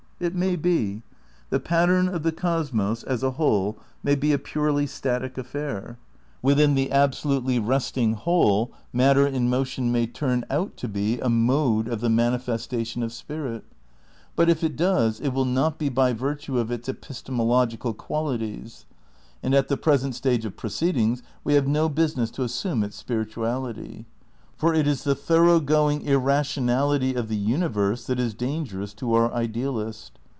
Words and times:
It 0.23 0.35
may 0.35 0.55
be. 0.55 1.01
The 1.49 1.59
pattern 1.59 2.07
of 2.07 2.21
the 2.21 2.31
cosmos 2.31 3.01
as 3.01 3.23
a 3.23 3.31
whole 3.31 3.79
may 4.03 4.13
be 4.13 4.33
a 4.33 4.37
purely 4.37 4.85
static 4.85 5.35
affair. 5.35 5.97
Within 6.43 6.75
the 6.75 6.91
absolutely 6.91 7.57
resting 7.57 8.13
Whole 8.13 8.71
matter 8.93 9.25
in 9.25 9.49
motion 9.49 9.91
may 9.91 10.05
turn 10.05 10.45
out 10.51 10.77
to 10.77 10.87
be 10.87 11.19
a 11.21 11.27
mode 11.27 11.87
of 11.87 12.01
the 12.01 12.09
manifestation 12.11 13.01
of 13.01 13.11
spirit; 13.11 13.63
but, 14.35 14.47
if 14.47 14.63
it 14.63 14.75
does, 14.75 15.19
it 15.19 15.29
will 15.29 15.43
not 15.43 15.79
be 15.79 15.89
by 15.89 16.13
virtue 16.13 16.59
of 16.59 16.69
its 16.69 16.87
epistemological 16.87 17.95
qualities; 17.95 18.85
and 19.41 19.55
at 19.55 19.69
the 19.69 19.75
present 19.75 20.13
stage 20.13 20.45
of 20.45 20.55
proceedings 20.55 21.23
we 21.43 21.55
have 21.55 21.65
no 21.67 21.89
business 21.89 22.29
to 22.29 22.43
assume 22.43 22.83
its 22.83 22.95
spirituality. 22.95 24.05
For 24.57 24.75
it 24.75 24.85
is 24.85 25.03
the 25.05 25.15
thorough 25.15 25.59
going 25.59 26.03
irrationality 26.03 27.15
of 27.15 27.29
the 27.29 27.35
uni 27.35 27.65
verse 27.67 28.05
that 28.05 28.19
is 28.19 28.35
dangerous 28.35 28.93
to 28.95 29.11
our 29.15 29.33
idealist. 29.33 30.19